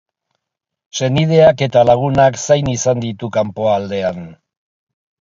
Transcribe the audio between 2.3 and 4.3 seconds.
zain izan ditu kanpoaldean.